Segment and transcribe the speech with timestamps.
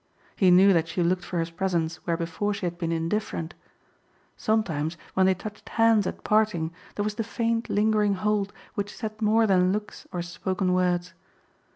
[0.35, 3.53] He knew that she looked for his presence where before she had been indifferent.
[4.35, 9.21] Sometimes when they touched hands at parting there was the faint, lingering hold which said
[9.21, 11.13] more than looks or spoken words.